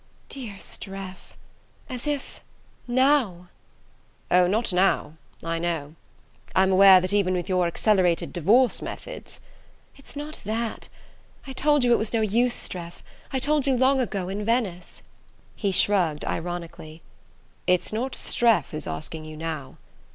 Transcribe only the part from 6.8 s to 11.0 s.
that even with your accelerated divorce methods" "It's not that.